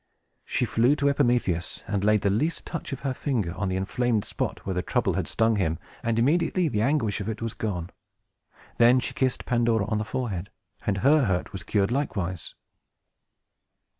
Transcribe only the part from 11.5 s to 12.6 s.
was cured likewise.